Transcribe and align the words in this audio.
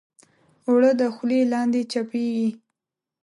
اوړه 0.67 0.91
د 0.99 1.01
خولې 1.15 1.39
لاندې 1.53 1.81
چپېږي 1.91 2.49